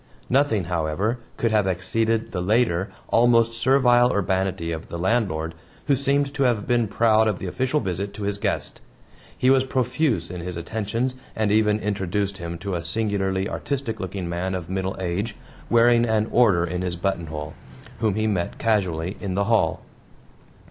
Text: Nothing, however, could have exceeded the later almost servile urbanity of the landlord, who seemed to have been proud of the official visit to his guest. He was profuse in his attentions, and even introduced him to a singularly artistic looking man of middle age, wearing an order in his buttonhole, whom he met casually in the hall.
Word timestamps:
Nothing, 0.31 0.63
however, 0.63 1.19
could 1.37 1.51
have 1.51 1.67
exceeded 1.67 2.31
the 2.31 2.41
later 2.41 2.89
almost 3.09 3.53
servile 3.53 4.11
urbanity 4.11 4.71
of 4.71 4.87
the 4.87 4.97
landlord, 4.97 5.53
who 5.85 5.95
seemed 5.95 6.33
to 6.33 6.41
have 6.41 6.65
been 6.65 6.87
proud 6.87 7.27
of 7.27 7.37
the 7.37 7.45
official 7.45 7.79
visit 7.79 8.11
to 8.15 8.23
his 8.23 8.39
guest. 8.39 8.81
He 9.37 9.51
was 9.51 9.63
profuse 9.63 10.31
in 10.31 10.41
his 10.41 10.57
attentions, 10.57 11.13
and 11.35 11.51
even 11.51 11.77
introduced 11.77 12.39
him 12.39 12.57
to 12.57 12.73
a 12.73 12.83
singularly 12.83 13.47
artistic 13.47 13.99
looking 13.99 14.27
man 14.27 14.55
of 14.55 14.71
middle 14.71 14.95
age, 14.99 15.35
wearing 15.69 16.03
an 16.05 16.27
order 16.31 16.65
in 16.65 16.81
his 16.81 16.95
buttonhole, 16.95 17.53
whom 17.99 18.15
he 18.15 18.25
met 18.25 18.57
casually 18.57 19.17
in 19.21 19.35
the 19.35 19.43
hall. 19.43 19.81